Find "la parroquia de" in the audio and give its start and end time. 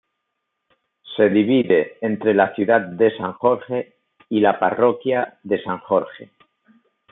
4.39-5.61